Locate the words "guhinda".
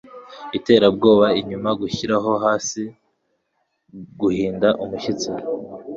4.19-4.69